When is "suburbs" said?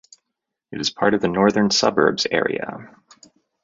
1.69-2.25